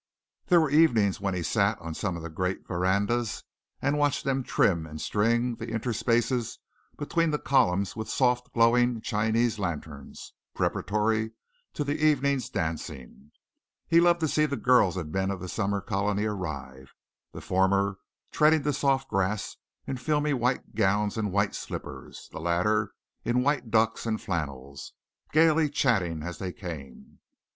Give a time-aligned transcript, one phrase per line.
[0.47, 3.43] There were evenings when he sat on some one of the great verandas
[3.83, 6.57] and watched them trim and string the interspaces
[6.97, 11.33] between the columns with soft, glowing, Chinese lanterns, preparatory
[11.75, 13.29] to the evening's dancing.
[13.87, 16.95] He loved to see the girls and men of the summer colony arrive,
[17.31, 17.99] the former
[18.31, 19.55] treading the soft grass
[19.85, 22.93] in filmy white gowns and white slippers, the latter
[23.23, 24.93] in white ducks and flannels,
[25.31, 27.19] gaily chatting as they came.